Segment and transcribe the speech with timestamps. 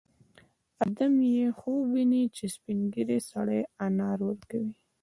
[0.83, 1.05] ادې
[1.37, 4.71] یې خوب ویني چې سپین ږیری سړی انار ورکوي